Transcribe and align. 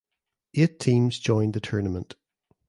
Eight 0.55 0.79
teams 0.79 1.19
joined 1.19 1.53
the 1.53 1.59
tournament. 1.59 2.15